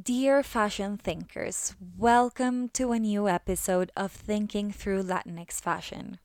Dear 0.00 0.42
fashion 0.42 0.96
thinkers, 0.96 1.76
welcome 1.98 2.70
to 2.70 2.92
a 2.92 2.98
new 2.98 3.28
episode 3.28 3.92
of 3.94 4.10
Thinking 4.10 4.72
Through 4.72 5.02
Latinx 5.02 5.60
Fashion. 5.60 6.18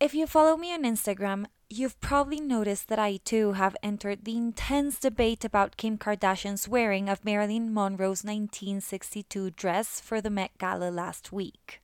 If 0.00 0.14
you 0.14 0.26
follow 0.26 0.56
me 0.56 0.72
on 0.72 0.82
Instagram, 0.82 1.46
you've 1.70 2.00
probably 2.00 2.40
noticed 2.40 2.88
that 2.88 2.98
I 2.98 3.18
too 3.18 3.52
have 3.52 3.76
entered 3.84 4.24
the 4.24 4.36
intense 4.36 4.98
debate 4.98 5.44
about 5.44 5.76
Kim 5.76 5.96
Kardashian's 5.96 6.66
wearing 6.66 7.08
of 7.08 7.24
Marilyn 7.24 7.72
Monroe's 7.72 8.24
1962 8.24 9.50
dress 9.50 10.00
for 10.00 10.20
the 10.20 10.30
Met 10.30 10.58
Gala 10.58 10.90
last 10.90 11.30
week. 11.30 11.82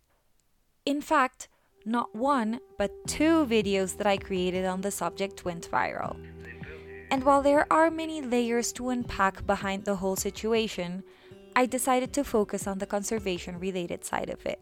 In 0.84 1.00
fact, 1.00 1.48
not 1.84 2.16
one, 2.16 2.58
but 2.76 2.90
two 3.06 3.46
videos 3.46 3.98
that 3.98 4.06
I 4.08 4.16
created 4.16 4.64
on 4.64 4.80
the 4.80 4.90
subject 4.90 5.44
went 5.44 5.70
viral. 5.70 6.16
And 7.11 7.25
while 7.25 7.43
there 7.43 7.66
are 7.72 7.90
many 7.90 8.20
layers 8.20 8.72
to 8.75 8.90
unpack 8.90 9.46
behind 9.46 9.84
the 9.84 9.96
whole 9.96 10.16
situation, 10.16 11.02
I 11.57 11.66
decided 11.66 12.12
to 12.12 12.25
focus 12.25 12.67
on 12.67 12.79
the 12.79 12.86
conservation 12.86 13.58
related 13.58 14.04
side 14.04 14.31
of 14.31 14.44
it. 14.46 14.61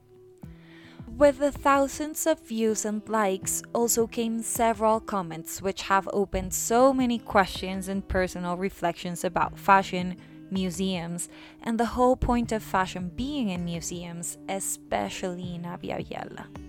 With 1.17 1.39
the 1.39 1.51
thousands 1.51 2.27
of 2.27 2.41
views 2.41 2.85
and 2.85 3.07
likes 3.09 3.63
also 3.73 4.07
came 4.07 4.43
several 4.43 5.01
comments 5.01 5.63
which 5.63 5.83
have 5.83 6.09
opened 6.13 6.53
so 6.53 6.93
many 6.93 7.19
questions 7.19 7.89
and 7.89 8.07
personal 8.07 8.57
reflections 8.57 9.25
about 9.25 9.59
fashion, 9.59 10.17
museums, 10.51 11.29
and 11.63 11.81
the 11.81 11.87
whole 11.87 12.17
point 12.17 12.53
of 12.53 12.63
fashion 12.63 13.11
being 13.17 13.49
in 13.49 13.65
museums, 13.65 14.37
especially 14.49 15.55
in 15.55 15.63
Abya 15.63 16.07
Yala. 16.07 16.66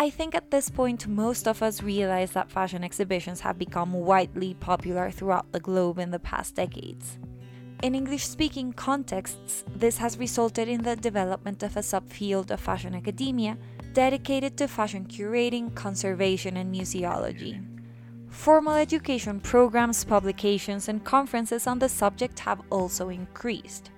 I 0.00 0.08
think 0.08 0.34
at 0.34 0.50
this 0.50 0.70
point, 0.70 1.06
most 1.06 1.46
of 1.46 1.62
us 1.62 1.82
realize 1.82 2.30
that 2.30 2.50
fashion 2.50 2.82
exhibitions 2.82 3.40
have 3.40 3.58
become 3.58 3.92
widely 3.92 4.54
popular 4.54 5.10
throughout 5.10 5.52
the 5.52 5.60
globe 5.60 5.98
in 5.98 6.10
the 6.10 6.18
past 6.18 6.54
decades. 6.54 7.18
In 7.82 7.94
English 7.94 8.24
speaking 8.26 8.72
contexts, 8.72 9.62
this 9.76 9.98
has 9.98 10.16
resulted 10.16 10.68
in 10.68 10.84
the 10.84 10.96
development 10.96 11.62
of 11.62 11.76
a 11.76 11.80
subfield 11.80 12.50
of 12.50 12.60
fashion 12.60 12.94
academia 12.94 13.58
dedicated 13.92 14.56
to 14.56 14.68
fashion 14.68 15.04
curating, 15.04 15.74
conservation, 15.74 16.56
and 16.56 16.74
museology. 16.74 17.62
Formal 18.30 18.76
education 18.76 19.38
programs, 19.38 20.02
publications, 20.02 20.88
and 20.88 21.04
conferences 21.04 21.66
on 21.66 21.78
the 21.78 21.90
subject 21.90 22.38
have 22.38 22.62
also 22.70 23.10
increased. 23.10 23.90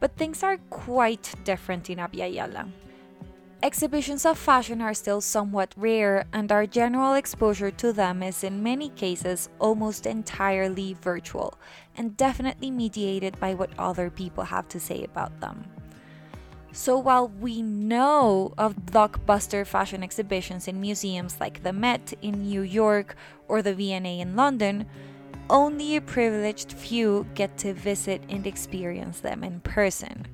But 0.00 0.16
things 0.16 0.42
are 0.42 0.58
quite 0.70 1.32
different 1.44 1.90
in 1.90 1.98
Abya 1.98 2.34
Yala. 2.34 2.72
Exhibitions 3.64 4.26
of 4.26 4.36
fashion 4.36 4.82
are 4.82 4.92
still 4.92 5.22
somewhat 5.22 5.72
rare, 5.74 6.26
and 6.34 6.52
our 6.52 6.66
general 6.66 7.14
exposure 7.14 7.70
to 7.70 7.94
them 7.94 8.22
is 8.22 8.44
in 8.44 8.62
many 8.62 8.90
cases 8.90 9.48
almost 9.58 10.04
entirely 10.04 10.92
virtual 11.00 11.58
and 11.96 12.14
definitely 12.14 12.70
mediated 12.70 13.40
by 13.40 13.54
what 13.54 13.70
other 13.78 14.10
people 14.10 14.44
have 14.44 14.68
to 14.68 14.78
say 14.78 15.02
about 15.02 15.40
them. 15.40 15.64
So 16.72 16.98
while 16.98 17.28
we 17.28 17.62
know 17.62 18.52
of 18.58 18.76
blockbuster 18.84 19.66
fashion 19.66 20.02
exhibitions 20.02 20.68
in 20.68 20.78
museums 20.78 21.40
like 21.40 21.62
the 21.62 21.72
Met 21.72 22.12
in 22.20 22.42
New 22.42 22.60
York 22.60 23.16
or 23.48 23.62
the 23.62 23.72
V&A 23.72 24.20
in 24.20 24.36
London, 24.36 24.84
only 25.48 25.96
a 25.96 26.02
privileged 26.02 26.74
few 26.74 27.26
get 27.34 27.56
to 27.58 27.72
visit 27.72 28.24
and 28.28 28.46
experience 28.46 29.20
them 29.20 29.42
in 29.42 29.60
person. 29.60 30.26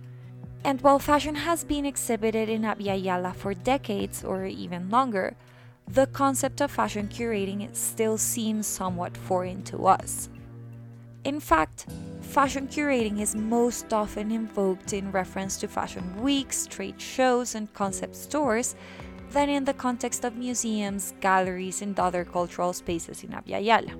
And 0.65 0.81
while 0.83 0.99
fashion 0.99 1.35
has 1.35 1.65
been 1.65 1.87
exhibited 1.87 2.49
in 2.49 2.63
Abya 2.63 3.03
Yala 3.03 3.35
for 3.35 3.55
decades 3.55 4.23
or 4.23 4.45
even 4.45 4.91
longer, 4.91 5.35
the 5.89 6.07
concept 6.07 6.61
of 6.61 6.71
fashion 6.71 7.09
curating 7.09 7.75
still 7.75 8.19
seems 8.19 8.67
somewhat 8.67 9.17
foreign 9.17 9.63
to 9.65 9.87
us. 9.87 10.29
In 11.25 11.41
fact, 11.41 11.87
fashion 12.21 12.69
curating 12.69 13.21
is 13.21 13.35
most 13.35 13.93
often 13.93 14.31
invoked 14.31 14.93
in 14.93 15.11
reference 15.11 15.57
to 15.59 15.69
fashion 15.69 16.23
weeks, 16.23 16.67
trade 16.67 17.01
shows, 17.01 17.55
and 17.55 17.73
concept 17.75 18.15
stores 18.15 18.75
than 19.31 19.49
in 19.49 19.65
the 19.65 19.75
context 19.75 20.25
of 20.25 20.37
museums, 20.37 21.15
galleries, 21.21 21.83
and 21.83 21.99
other 21.99 22.25
cultural 22.25 22.73
spaces 22.73 23.25
in 23.25 23.31
Abya 23.31 23.65
Yala. 23.65 23.95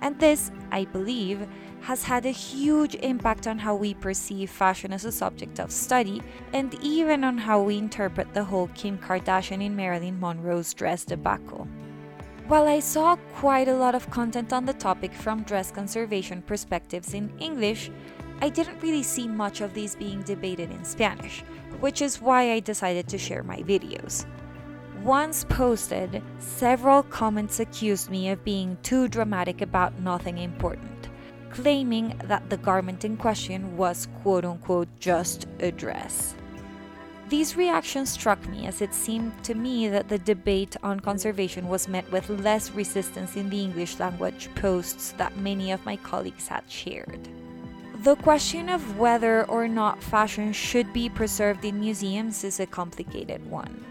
And 0.00 0.18
this, 0.18 0.50
I 0.70 0.84
believe, 0.86 1.46
has 1.82 2.02
had 2.02 2.26
a 2.26 2.30
huge 2.30 2.94
impact 2.96 3.46
on 3.46 3.58
how 3.58 3.74
we 3.74 3.94
perceive 3.94 4.50
fashion 4.50 4.92
as 4.92 5.04
a 5.04 5.12
subject 5.12 5.58
of 5.58 5.72
study 5.72 6.22
and 6.52 6.74
even 6.82 7.24
on 7.24 7.38
how 7.38 7.62
we 7.62 7.78
interpret 7.78 8.32
the 8.34 8.44
whole 8.44 8.68
Kim 8.74 8.98
Kardashian 8.98 9.62
in 9.62 9.74
Marilyn 9.74 10.20
Monroe's 10.20 10.74
dress 10.74 11.04
debacle. 11.04 11.66
While 12.48 12.68
I 12.68 12.80
saw 12.80 13.16
quite 13.34 13.68
a 13.68 13.76
lot 13.76 13.94
of 13.94 14.10
content 14.10 14.52
on 14.52 14.66
the 14.66 14.72
topic 14.74 15.12
from 15.14 15.44
dress 15.44 15.70
conservation 15.70 16.42
perspectives 16.42 17.14
in 17.14 17.32
English, 17.38 17.90
I 18.42 18.48
didn't 18.48 18.82
really 18.82 19.02
see 19.02 19.28
much 19.28 19.60
of 19.60 19.72
these 19.74 19.94
being 19.94 20.22
debated 20.22 20.70
in 20.70 20.84
Spanish, 20.84 21.40
which 21.80 22.02
is 22.02 22.20
why 22.20 22.52
I 22.52 22.60
decided 22.60 23.06
to 23.08 23.18
share 23.18 23.42
my 23.42 23.62
videos. 23.62 24.26
Once 25.02 25.44
posted, 25.44 26.22
several 26.38 27.02
comments 27.04 27.60
accused 27.60 28.10
me 28.10 28.28
of 28.28 28.44
being 28.44 28.76
too 28.82 29.08
dramatic 29.08 29.62
about 29.62 29.98
nothing 30.00 30.38
important 30.38 30.99
claiming 31.50 32.20
that 32.24 32.48
the 32.48 32.56
garment 32.56 33.04
in 33.04 33.16
question 33.16 33.76
was 33.76 34.08
quote 34.22 34.44
unquote 34.44 34.88
just 34.98 35.46
a 35.60 35.70
dress. 35.70 36.34
These 37.28 37.56
reactions 37.56 38.10
struck 38.10 38.44
me 38.48 38.66
as 38.66 38.82
it 38.82 38.92
seemed 38.92 39.32
to 39.44 39.54
me 39.54 39.86
that 39.88 40.08
the 40.08 40.18
debate 40.18 40.76
on 40.82 40.98
conservation 40.98 41.68
was 41.68 41.86
met 41.86 42.10
with 42.10 42.28
less 42.28 42.72
resistance 42.72 43.36
in 43.36 43.48
the 43.48 43.62
English 43.62 44.00
language 44.00 44.48
posts 44.56 45.12
that 45.12 45.36
many 45.36 45.70
of 45.70 45.86
my 45.86 45.94
colleagues 45.94 46.48
had 46.48 46.64
shared. 46.68 47.28
The 48.02 48.16
question 48.16 48.68
of 48.68 48.98
whether 48.98 49.44
or 49.44 49.68
not 49.68 50.02
fashion 50.02 50.52
should 50.52 50.92
be 50.92 51.08
preserved 51.08 51.64
in 51.64 51.78
museums 51.78 52.42
is 52.42 52.58
a 52.58 52.66
complicated 52.66 53.48
one. 53.48 53.84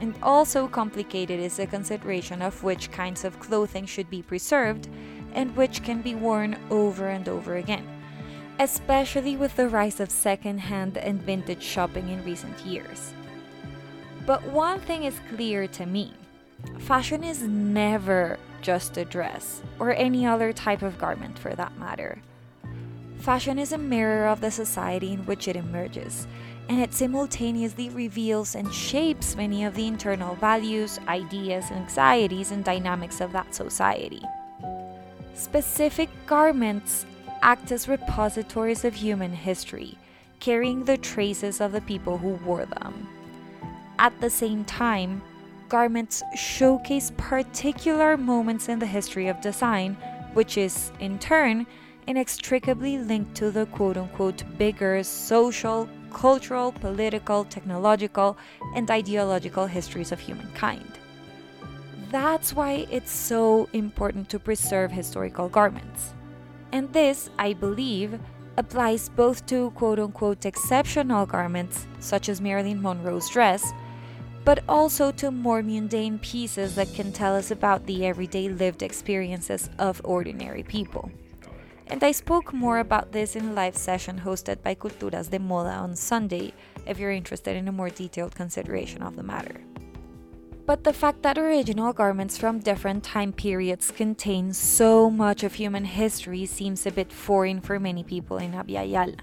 And 0.00 0.14
also 0.22 0.68
complicated 0.68 1.40
is 1.40 1.56
the 1.56 1.66
consideration 1.66 2.42
of 2.42 2.62
which 2.62 2.92
kinds 2.92 3.24
of 3.24 3.40
clothing 3.40 3.86
should 3.86 4.10
be 4.10 4.22
preserved 4.22 4.88
and 5.36 5.54
which 5.54 5.84
can 5.84 6.02
be 6.02 6.16
worn 6.16 6.58
over 6.70 7.08
and 7.08 7.28
over 7.28 7.54
again, 7.54 7.86
especially 8.58 9.36
with 9.36 9.54
the 9.54 9.68
rise 9.68 10.00
of 10.00 10.10
second-hand 10.10 10.96
and 10.96 11.22
vintage 11.22 11.62
shopping 11.62 12.08
in 12.08 12.24
recent 12.24 12.58
years. 12.66 13.12
But 14.26 14.42
one 14.42 14.80
thing 14.80 15.04
is 15.04 15.20
clear 15.28 15.68
to 15.68 15.86
me 15.86 16.14
fashion 16.80 17.22
is 17.22 17.42
never 17.42 18.38
just 18.62 18.96
a 18.96 19.04
dress, 19.04 19.62
or 19.78 19.92
any 19.92 20.26
other 20.26 20.52
type 20.52 20.82
of 20.82 20.98
garment 20.98 21.38
for 21.38 21.54
that 21.54 21.78
matter. 21.78 22.20
Fashion 23.18 23.58
is 23.58 23.72
a 23.72 23.78
mirror 23.78 24.26
of 24.26 24.40
the 24.40 24.50
society 24.50 25.12
in 25.12 25.24
which 25.26 25.46
it 25.46 25.54
emerges, 25.54 26.26
and 26.68 26.80
it 26.80 26.92
simultaneously 26.92 27.90
reveals 27.90 28.56
and 28.56 28.72
shapes 28.74 29.36
many 29.36 29.64
of 29.64 29.74
the 29.74 29.86
internal 29.86 30.34
values, 30.36 30.98
ideas, 31.06 31.70
anxieties, 31.70 32.50
and 32.50 32.64
dynamics 32.64 33.20
of 33.20 33.32
that 33.32 33.54
society. 33.54 34.22
Specific 35.36 36.08
garments 36.24 37.04
act 37.42 37.70
as 37.70 37.88
repositories 37.88 38.86
of 38.86 38.94
human 38.94 39.32
history, 39.32 39.98
carrying 40.40 40.84
the 40.84 40.96
traces 40.96 41.60
of 41.60 41.72
the 41.72 41.82
people 41.82 42.16
who 42.16 42.30
wore 42.44 42.64
them. 42.64 43.06
At 43.98 44.18
the 44.22 44.30
same 44.30 44.64
time, 44.64 45.20
garments 45.68 46.22
showcase 46.34 47.12
particular 47.18 48.16
moments 48.16 48.70
in 48.70 48.78
the 48.78 48.86
history 48.86 49.28
of 49.28 49.42
design, 49.42 49.98
which 50.32 50.56
is, 50.56 50.90
in 51.00 51.18
turn, 51.18 51.66
inextricably 52.06 52.96
linked 52.96 53.34
to 53.34 53.50
the 53.50 53.66
quote 53.66 53.98
unquote 53.98 54.42
bigger 54.56 55.02
social, 55.02 55.86
cultural, 56.10 56.72
political, 56.72 57.44
technological, 57.44 58.38
and 58.74 58.90
ideological 58.90 59.66
histories 59.66 60.12
of 60.12 60.20
humankind. 60.20 60.98
That's 62.10 62.52
why 62.52 62.86
it's 62.90 63.10
so 63.10 63.68
important 63.72 64.28
to 64.30 64.38
preserve 64.38 64.92
historical 64.92 65.48
garments. 65.48 66.14
And 66.72 66.92
this, 66.92 67.30
I 67.38 67.52
believe, 67.52 68.20
applies 68.56 69.08
both 69.08 69.44
to 69.46 69.70
quote 69.70 69.98
unquote 69.98 70.46
exceptional 70.46 71.26
garments, 71.26 71.86
such 71.98 72.28
as 72.28 72.40
Marilyn 72.40 72.80
Monroe's 72.80 73.28
dress, 73.28 73.72
but 74.44 74.62
also 74.68 75.10
to 75.12 75.30
more 75.32 75.62
mundane 75.62 76.20
pieces 76.20 76.76
that 76.76 76.94
can 76.94 77.10
tell 77.12 77.34
us 77.34 77.50
about 77.50 77.86
the 77.86 78.06
everyday 78.06 78.48
lived 78.48 78.82
experiences 78.82 79.68
of 79.78 80.00
ordinary 80.04 80.62
people. 80.62 81.10
And 81.88 82.02
I 82.02 82.12
spoke 82.12 82.52
more 82.52 82.78
about 82.78 83.12
this 83.12 83.36
in 83.36 83.48
a 83.48 83.52
live 83.52 83.76
session 83.76 84.20
hosted 84.24 84.62
by 84.62 84.74
Culturas 84.74 85.30
de 85.30 85.38
Moda 85.38 85.78
on 85.78 85.96
Sunday, 85.96 86.52
if 86.86 86.98
you're 86.98 87.12
interested 87.12 87.56
in 87.56 87.68
a 87.68 87.72
more 87.72 87.90
detailed 87.90 88.34
consideration 88.34 89.02
of 89.02 89.16
the 89.16 89.22
matter. 89.22 89.60
But 90.66 90.82
the 90.82 90.92
fact 90.92 91.22
that 91.22 91.38
original 91.38 91.92
garments 91.92 92.36
from 92.36 92.58
different 92.58 93.04
time 93.04 93.32
periods 93.32 93.92
contain 93.92 94.52
so 94.52 95.08
much 95.08 95.44
of 95.44 95.54
human 95.54 95.84
history 95.84 96.44
seems 96.44 96.84
a 96.84 96.90
bit 96.90 97.12
foreign 97.12 97.60
for 97.60 97.78
many 97.78 98.02
people 98.02 98.38
in 98.38 98.50
Abya 98.50 98.82
Yala. 98.90 99.20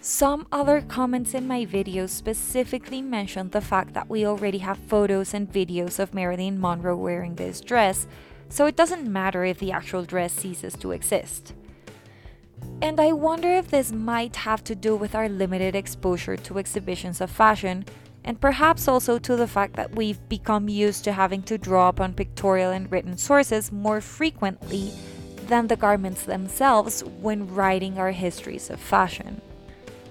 Some 0.00 0.46
other 0.50 0.80
comments 0.80 1.34
in 1.34 1.46
my 1.46 1.66
videos 1.66 2.10
specifically 2.10 3.02
mentioned 3.02 3.52
the 3.52 3.60
fact 3.60 3.92
that 3.92 4.08
we 4.08 4.26
already 4.26 4.58
have 4.58 4.78
photos 4.78 5.34
and 5.34 5.52
videos 5.52 5.98
of 5.98 6.14
Marilyn 6.14 6.58
Monroe 6.58 6.96
wearing 6.96 7.34
this 7.34 7.60
dress, 7.60 8.06
so 8.48 8.64
it 8.64 8.76
doesn't 8.76 9.10
matter 9.10 9.44
if 9.44 9.58
the 9.58 9.72
actual 9.72 10.04
dress 10.04 10.32
ceases 10.32 10.74
to 10.76 10.92
exist. 10.92 11.52
And 12.80 12.98
I 13.00 13.12
wonder 13.12 13.48
if 13.48 13.68
this 13.68 13.92
might 13.92 14.36
have 14.36 14.64
to 14.64 14.74
do 14.74 14.96
with 14.96 15.14
our 15.14 15.28
limited 15.28 15.74
exposure 15.74 16.38
to 16.38 16.58
exhibitions 16.58 17.20
of 17.20 17.30
fashion, 17.30 17.84
and 18.24 18.40
perhaps 18.40 18.88
also 18.88 19.18
to 19.18 19.36
the 19.36 19.46
fact 19.46 19.76
that 19.76 19.94
we've 19.94 20.28
become 20.28 20.68
used 20.68 21.04
to 21.04 21.12
having 21.12 21.42
to 21.42 21.58
draw 21.58 21.88
upon 21.88 22.14
pictorial 22.14 22.70
and 22.70 22.90
written 22.90 23.16
sources 23.16 23.70
more 23.70 24.00
frequently 24.00 24.92
than 25.46 25.66
the 25.66 25.76
garments 25.76 26.24
themselves 26.24 27.04
when 27.20 27.54
writing 27.54 27.98
our 27.98 28.12
histories 28.12 28.70
of 28.70 28.80
fashion. 28.80 29.40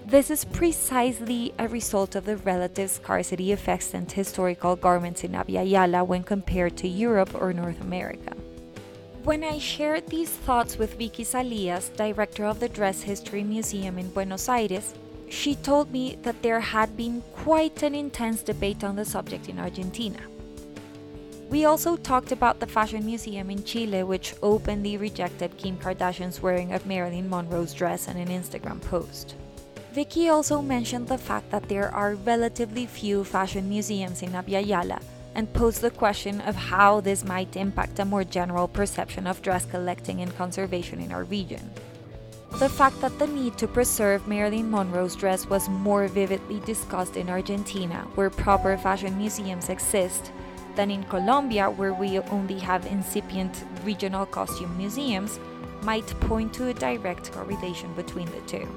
This 0.06 0.30
is 0.30 0.46
precisely 0.46 1.54
a 1.58 1.68
result 1.68 2.16
of 2.16 2.26
the 2.26 2.38
relative 2.38 2.92
scarcity 2.92 3.52
of 3.52 3.68
extant 3.68 4.12
historical 4.12 4.76
garments 4.76 5.24
in 5.24 5.32
Abya 5.32 6.06
when 6.06 6.24
compared 6.24 6.78
to 6.78 6.88
Europe 6.88 7.34
or 7.34 7.54
North 7.54 7.82
America. 7.82 8.36
When 9.24 9.44
I 9.44 9.58
shared 9.58 10.08
these 10.08 10.30
thoughts 10.30 10.78
with 10.78 10.98
Vicky 11.00 11.24
Salias, 11.24 11.96
director 11.96 12.44
of 12.44 12.60
the 12.60 12.68
Dress 12.68 13.02
History 13.02 13.44
Museum 13.44 13.98
in 13.98 14.10
Buenos 14.10 14.50
Aires, 14.50 14.94
she 15.34 15.56
told 15.56 15.92
me 15.92 16.16
that 16.22 16.42
there 16.44 16.60
had 16.60 16.96
been 16.96 17.24
quite 17.34 17.82
an 17.82 17.96
intense 17.96 18.44
debate 18.44 18.84
on 18.84 18.96
the 18.96 19.04
subject 19.04 19.50
in 19.50 19.58
Argentina. 19.58 20.20
We 21.50 21.66
also 21.66 21.98
talked 21.98 22.32
about 22.32 22.60
the 22.60 22.68
Fashion 22.68 23.06
Museum 23.06 23.50
in 23.50 23.64
Chile, 23.64 24.04
which 24.04 24.36
openly 24.44 24.96
rejected 24.96 25.58
Kim 25.58 25.78
Kardashian's 25.78 26.42
wearing 26.42 26.72
of 26.72 26.86
Marilyn 26.86 27.30
Monroe's 27.30 27.74
dress 27.74 28.08
in 28.08 28.18
an 28.18 28.30
Instagram 28.30 28.80
post. 28.82 29.36
Vicky 29.92 30.30
also 30.30 30.62
mentioned 30.62 31.08
the 31.08 31.18
fact 31.18 31.50
that 31.50 31.68
there 31.68 31.94
are 31.94 32.16
relatively 32.16 32.86
few 32.86 33.24
fashion 33.24 33.68
museums 33.68 34.22
in 34.22 34.32
Abya 34.32 35.00
and 35.36 35.52
posed 35.54 35.82
the 35.82 35.92
question 35.92 36.42
of 36.42 36.56
how 36.56 37.02
this 37.02 37.24
might 37.24 37.56
impact 37.56 38.00
a 38.00 38.06
more 38.06 38.24
general 38.24 38.68
perception 38.68 39.26
of 39.26 39.42
dress 39.42 39.66
collecting 39.66 40.22
and 40.22 40.36
conservation 40.38 41.00
in 41.00 41.12
our 41.12 41.24
region. 41.24 41.72
The 42.60 42.70
fact 42.70 43.02
that 43.02 43.18
the 43.18 43.26
need 43.26 43.58
to 43.58 43.68
preserve 43.68 44.28
Marilyn 44.28 44.70
Monroe's 44.70 45.16
dress 45.16 45.50
was 45.50 45.68
more 45.70 46.08
vividly 46.08 46.60
discussed 46.60 47.18
in 47.18 47.28
Argentina, 47.28 48.08
where 48.14 48.30
proper 48.30 48.78
fashion 48.78 49.18
museums 49.18 49.70
exist, 49.70 50.32
than 50.76 50.92
in 50.92 51.04
Colombia, 51.06 51.70
where 51.70 51.94
we 51.94 52.20
only 52.20 52.60
have 52.60 52.86
incipient 52.86 53.66
regional 53.84 54.28
costume 54.28 54.78
museums, 54.78 55.40
might 55.82 56.08
point 56.22 56.54
to 56.54 56.68
a 56.68 56.74
direct 56.76 57.32
correlation 57.32 57.92
between 57.96 58.28
the 58.28 58.42
two. 58.42 58.68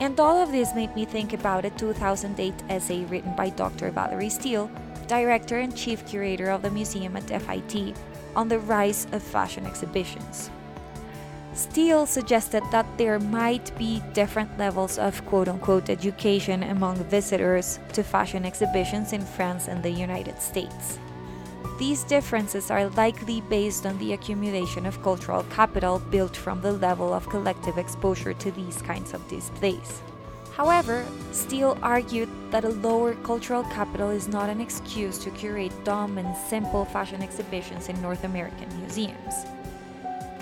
And 0.00 0.18
all 0.18 0.36
of 0.36 0.50
this 0.50 0.74
made 0.74 0.94
me 0.94 1.04
think 1.04 1.32
about 1.32 1.64
a 1.64 1.70
2008 1.70 2.52
essay 2.68 3.04
written 3.04 3.34
by 3.36 3.50
Dr. 3.50 3.90
Valerie 3.92 4.28
Steele, 4.28 4.70
director 5.06 5.60
and 5.60 5.74
chief 5.74 6.04
curator 6.04 6.50
of 6.50 6.62
the 6.62 6.70
museum 6.70 7.16
at 7.16 7.30
FIT, 7.30 7.96
on 8.34 8.48
the 8.48 8.58
rise 8.58 9.06
of 9.12 9.22
fashion 9.22 9.64
exhibitions. 9.64 10.50
Steele 11.56 12.04
suggested 12.04 12.62
that 12.70 12.86
there 12.98 13.18
might 13.18 13.76
be 13.78 14.02
different 14.12 14.58
levels 14.58 14.98
of 14.98 15.24
quote 15.24 15.48
unquote 15.48 15.88
education 15.88 16.62
among 16.64 16.96
visitors 17.04 17.78
to 17.94 18.02
fashion 18.02 18.44
exhibitions 18.44 19.14
in 19.14 19.24
France 19.24 19.66
and 19.66 19.82
the 19.82 19.90
United 19.90 20.38
States. 20.42 20.98
These 21.78 22.04
differences 22.04 22.70
are 22.70 22.90
likely 22.90 23.40
based 23.40 23.86
on 23.86 23.98
the 23.98 24.12
accumulation 24.12 24.84
of 24.84 25.02
cultural 25.02 25.44
capital 25.44 25.98
built 25.98 26.36
from 26.36 26.60
the 26.60 26.72
level 26.72 27.14
of 27.14 27.28
collective 27.30 27.78
exposure 27.78 28.34
to 28.34 28.50
these 28.50 28.82
kinds 28.82 29.14
of 29.14 29.26
displays. 29.28 30.02
However, 30.54 31.06
Steele 31.32 31.78
argued 31.82 32.28
that 32.50 32.64
a 32.64 32.68
lower 32.84 33.14
cultural 33.24 33.64
capital 33.64 34.10
is 34.10 34.28
not 34.28 34.50
an 34.50 34.60
excuse 34.60 35.16
to 35.18 35.30
curate 35.30 35.72
dumb 35.84 36.18
and 36.18 36.36
simple 36.36 36.84
fashion 36.84 37.22
exhibitions 37.22 37.88
in 37.88 38.00
North 38.02 38.24
American 38.24 38.68
museums. 38.78 39.34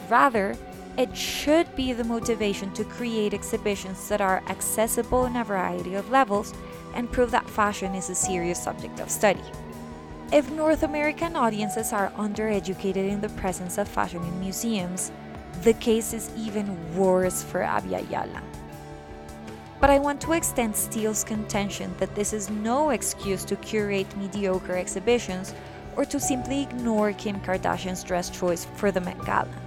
Rather, 0.09 0.57
it 0.97 1.17
should 1.17 1.75
be 1.75 1.93
the 1.93 2.05
motivation 2.05 2.73
to 2.73 2.85
create 2.85 3.35
exhibitions 3.35 4.09
that 4.09 4.21
are 4.21 4.43
accessible 4.49 5.25
in 5.27 5.37
a 5.37 5.45
variety 5.45 5.95
of 5.95 6.11
levels 6.11 6.55
and 6.95 7.11
prove 7.11 7.33
that 7.33 7.51
fashion 7.51 7.95
is 7.95 8.11
a 8.11 8.15
serious 8.15 8.63
subject 8.63 9.01
of 9.01 9.11
study. 9.11 9.43
If 10.33 10.51
North 10.51 10.85
American 10.85 11.35
audiences 11.37 11.93
are 11.93 12.11
undereducated 12.13 13.09
in 13.09 13.21
the 13.21 13.29
presence 13.31 13.77
of 13.77 13.89
fashion 13.89 14.23
in 14.23 14.41
museums, 14.41 15.11
the 15.63 15.75
case 15.75 16.13
is 16.13 16.31
even 16.37 16.97
worse 16.97 17.43
for 17.43 17.61
Abya 17.61 18.07
Yala. 18.07 18.43
But 19.81 19.91
I 19.91 19.99
want 19.99 20.21
to 20.23 20.33
extend 20.33 20.75
Steele's 20.75 21.25
contention 21.25 21.95
that 21.99 22.15
this 22.15 22.33
is 22.33 22.51
no 22.51 22.91
excuse 22.91 23.45
to 23.45 23.57
curate 23.57 24.17
mediocre 24.17 24.77
exhibitions 24.77 25.55
or 25.97 26.05
to 26.07 26.19
simply 26.19 26.63
ignore 26.63 27.13
Kim 27.13 27.41
Kardashian's 27.41 28.03
dress 28.03 28.31
choice 28.31 28.65
for 28.77 28.91
the 28.91 29.01
Met 29.01 29.19
Gala. 29.25 29.64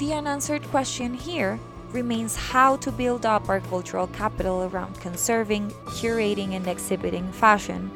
The 0.00 0.14
unanswered 0.14 0.62
question 0.70 1.12
here 1.12 1.60
remains 1.90 2.34
how 2.34 2.76
to 2.76 2.90
build 2.90 3.26
up 3.26 3.50
our 3.50 3.60
cultural 3.60 4.06
capital 4.06 4.62
around 4.62 4.98
conserving, 4.98 5.72
curating, 6.00 6.54
and 6.56 6.66
exhibiting 6.66 7.30
fashion 7.32 7.90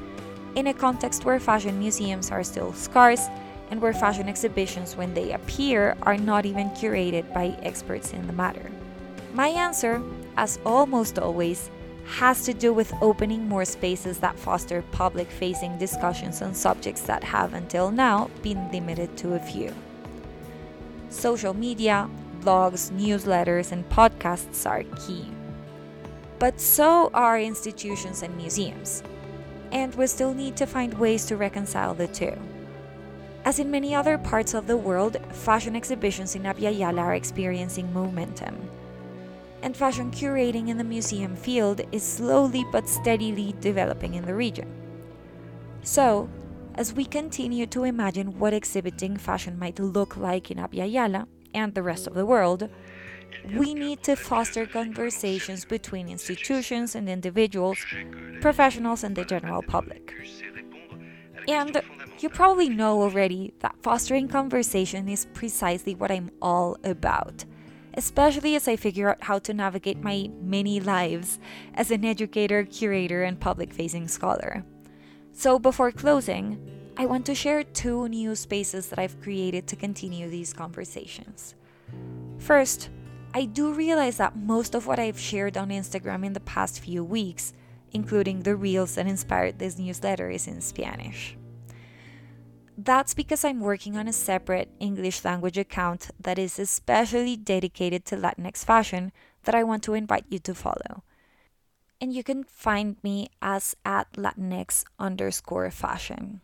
in 0.55 0.67
a 0.67 0.75
context 0.75 1.25
where 1.25 1.41
fashion 1.41 1.79
museums 1.79 2.31
are 2.31 2.45
still 2.45 2.75
scarce 2.75 3.27
and 3.71 3.81
where 3.81 3.95
fashion 3.95 4.29
exhibitions, 4.29 4.99
when 4.99 5.15
they 5.15 5.33
appear, 5.33 5.97
are 6.03 6.19
not 6.19 6.45
even 6.45 6.69
curated 6.73 7.33
by 7.33 7.57
experts 7.63 8.13
in 8.13 8.27
the 8.27 8.35
matter. 8.35 8.71
My 9.33 9.49
answer, 9.49 10.03
as 10.37 10.59
almost 10.67 11.19
always, 11.19 11.71
has 12.05 12.45
to 12.45 12.53
do 12.53 12.75
with 12.75 12.93
opening 13.01 13.49
more 13.49 13.65
spaces 13.65 14.19
that 14.19 14.39
foster 14.39 14.83
public 14.93 15.31
facing 15.31 15.79
discussions 15.79 16.43
on 16.43 16.53
subjects 16.55 17.01
that 17.05 17.25
have 17.25 17.55
until 17.55 17.91
now 17.91 18.29
been 18.43 18.71
limited 18.71 19.17
to 19.17 19.37
a 19.37 19.39
few. 19.39 19.73
Social 21.15 21.55
media, 21.55 22.11
blogs, 22.41 22.91
newsletters, 22.91 23.71
and 23.71 23.89
podcasts 23.89 24.69
are 24.69 24.83
key. 25.07 25.25
But 26.41 26.61
so 26.61 27.09
are 27.15 27.39
institutions 27.39 28.23
and 28.23 28.37
museums. 28.37 29.05
And 29.71 29.95
we 29.95 30.09
still 30.09 30.35
need 30.35 30.57
to 30.57 30.67
find 30.67 30.93
ways 30.95 31.25
to 31.27 31.37
reconcile 31.37 31.95
the 31.95 32.09
two. 32.09 32.37
As 33.45 33.61
in 33.61 33.71
many 33.71 33.95
other 33.95 34.19
parts 34.19 34.55
of 34.55 34.67
the 34.67 34.77
world, 34.77 35.17
fashion 35.31 35.77
exhibitions 35.77 36.35
in 36.35 36.43
Abya 36.43 36.77
Yala 36.77 37.01
are 37.01 37.15
experiencing 37.15 37.93
momentum. 37.95 38.69
And 39.63 39.77
fashion 39.77 40.11
curating 40.11 40.69
in 40.69 40.79
the 40.79 40.85
museum 40.85 41.37
field 41.37 41.81
is 41.93 42.03
slowly 42.03 42.67
but 42.73 42.89
steadily 42.89 43.55
developing 43.61 44.15
in 44.15 44.27
the 44.27 44.35
region. 44.35 44.69
So, 45.85 46.29
as 46.77 46.93
we 46.93 47.05
continue 47.05 47.67
to 47.67 47.85
imagine 47.85 48.39
what 48.39 48.53
exhibiting 48.53 49.17
fashion 49.17 49.59
might 49.59 49.79
look 49.79 50.17
like 50.17 50.51
in 50.51 50.59
Abya 50.59 51.27
and 51.55 51.75
the 51.75 51.83
rest 51.83 52.07
of 52.07 52.15
the 52.15 52.27
world, 52.27 52.69
we 53.55 53.75
need 53.75 54.03
to 54.03 54.17
foster 54.17 54.67
conversations 54.67 55.65
between 55.65 56.09
institutions 56.09 56.95
and 56.95 57.09
individuals, 57.09 57.79
professionals, 58.41 59.05
and 59.05 59.15
the 59.15 59.25
general 59.25 59.63
public. 59.63 60.13
And 61.47 61.83
you 62.21 62.29
probably 62.29 62.69
know 62.69 63.03
already 63.03 63.53
that 63.61 63.77
fostering 63.83 64.29
conversation 64.29 65.09
is 65.09 65.27
precisely 65.27 65.95
what 65.95 66.11
I'm 66.11 66.31
all 66.41 66.77
about, 66.85 67.45
especially 67.95 68.57
as 68.57 68.67
I 68.67 68.77
figure 68.77 69.11
out 69.11 69.23
how 69.23 69.39
to 69.41 69.55
navigate 69.55 70.03
my 70.03 70.31
many 70.41 70.81
lives 70.81 71.39
as 71.75 71.91
an 71.91 72.05
educator, 72.05 72.65
curator, 72.65 73.23
and 73.23 73.39
public 73.39 73.73
facing 73.73 74.09
scholar. 74.09 74.65
So, 75.33 75.59
before 75.59 75.91
closing, 75.91 76.59
I 76.97 77.07
want 77.07 77.27
to 77.27 77.35
share 77.35 77.65
two 77.65 78.09
new 78.09 78.37
spaces 78.37 78.87
that 78.89 79.01
I've 79.01 79.21
created 79.21 79.67
to 79.67 79.77
continue 79.77 80.29
these 80.29 80.53
conversations. 80.53 81.57
First, 82.39 82.91
I 83.35 83.47
do 83.47 83.73
realize 83.73 84.19
that 84.19 84.37
most 84.37 84.77
of 84.77 84.87
what 84.87 85.01
I've 85.01 85.19
shared 85.19 85.57
on 85.57 85.71
Instagram 85.71 86.25
in 86.25 86.35
the 86.35 86.41
past 86.41 86.79
few 86.79 87.03
weeks, 87.03 87.53
including 87.93 88.41
the 88.43 88.55
reels 88.55 88.95
that 88.95 89.09
inspired 89.09 89.59
this 89.59 89.77
newsletter, 89.77 90.31
is 90.31 90.47
in 90.47 90.61
Spanish. 90.61 91.37
That's 92.79 93.13
because 93.13 93.45
I'm 93.45 93.61
working 93.61 93.97
on 93.97 94.07
a 94.07 94.13
separate 94.13 94.71
English 94.79 95.25
language 95.25 95.59
account 95.59 96.11
that 96.21 96.39
is 96.39 96.61
especially 96.61 97.37
dedicated 97.37 98.05
to 98.07 98.17
Latinx 98.17 98.65
fashion 98.65 99.11
that 99.43 99.55
I 99.55 99.65
want 99.65 99.83
to 99.85 99.95
invite 99.95 100.27
you 100.29 100.39
to 100.41 100.55
follow. 100.55 101.03
And 102.01 102.13
you 102.13 102.23
can 102.23 102.45
find 102.45 102.97
me 103.03 103.31
as 103.43 103.75
at 103.85 104.13
Latinx 104.13 104.85
underscore 105.01 105.71
fashion. 105.73 106.41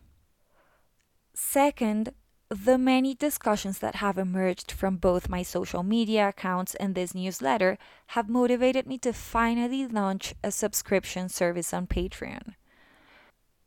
Second, 1.43 2.13
the 2.49 2.77
many 2.77 3.15
discussions 3.15 3.79
that 3.79 3.95
have 3.95 4.17
emerged 4.17 4.71
from 4.71 4.95
both 4.95 5.27
my 5.27 5.41
social 5.41 5.83
media 5.83 6.29
accounts 6.29 6.75
and 6.75 6.93
this 6.93 7.15
newsletter 7.15 7.77
have 8.07 8.29
motivated 8.29 8.85
me 8.85 8.97
to 8.99 9.11
finally 9.11 9.85
launch 9.87 10.33
a 10.43 10.51
subscription 10.51 11.27
service 11.27 11.73
on 11.73 11.87
Patreon. 11.87 12.53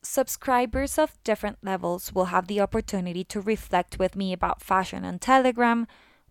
Subscribers 0.02 0.98
of 0.98 1.22
different 1.24 1.58
levels 1.62 2.14
will 2.14 2.26
have 2.26 2.46
the 2.46 2.60
opportunity 2.60 3.24
to 3.24 3.40
reflect 3.40 3.98
with 3.98 4.16
me 4.16 4.32
about 4.32 4.62
fashion 4.62 5.04
on 5.04 5.18
Telegram, 5.18 5.86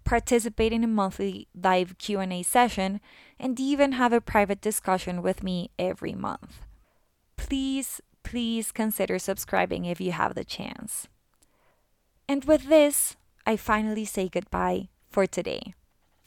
participate 0.05 0.71
in 0.71 0.83
a 0.83 0.88
monthly 0.88 1.50
live 1.53 1.97
Q&A 2.00 2.41
session, 2.41 3.01
and 3.38 3.59
even 3.59 3.91
have 3.91 4.13
a 4.13 4.21
private 4.21 4.62
discussion 4.62 5.21
with 5.21 5.43
me 5.43 5.69
every 5.77 6.13
month. 6.13 6.62
Please, 7.35 8.01
please 8.23 8.71
consider 8.71 9.19
subscribing 9.19 9.85
if 9.85 10.00
you 10.01 10.13
have 10.13 10.35
the 10.35 10.45
chance. 10.45 11.07
And 12.27 12.46
with 12.46 12.70
this, 12.70 13.15
I 13.46 13.58
finally 13.58 14.06
say 14.06 14.30
goodbye. 14.30 14.89
for 15.13 15.27
today. 15.27 15.75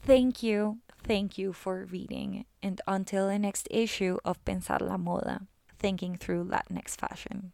Thank 0.06 0.44
you, 0.44 0.78
thank 1.02 1.36
you 1.36 1.52
for 1.52 1.84
reading, 1.90 2.46
and 2.62 2.80
until 2.86 3.26
the 3.26 3.38
next 3.38 3.66
issue 3.68 4.18
of 4.24 4.42
Pensar 4.44 4.80
la 4.80 4.96
Moda, 4.96 5.48
thinking 5.76 6.14
through 6.14 6.44
Latinx 6.44 6.94
fashion. 6.94 7.42